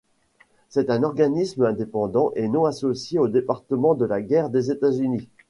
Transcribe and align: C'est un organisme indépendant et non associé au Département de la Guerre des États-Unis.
C'est 0.69 0.89
un 0.89 1.03
organisme 1.03 1.63
indépendant 1.63 2.31
et 2.35 2.47
non 2.47 2.65
associé 2.65 3.19
au 3.19 3.27
Département 3.27 3.93
de 3.93 4.05
la 4.05 4.19
Guerre 4.23 4.49
des 4.49 4.71
États-Unis. 4.71 5.29